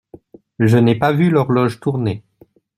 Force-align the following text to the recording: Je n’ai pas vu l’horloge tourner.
Je 0.57 0.79
n’ai 0.79 0.95
pas 0.97 1.13
vu 1.13 1.29
l’horloge 1.29 1.79
tourner. 1.79 2.23